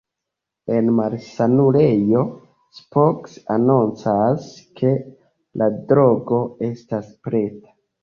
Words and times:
En 0.77 0.87
malsanulejo, 0.99 2.23
Spock 2.79 3.31
anoncas, 3.59 4.51
ke 4.83 4.97
la 5.63 5.71
drogo 5.95 6.45
estas 6.75 7.17
preta. 7.31 7.77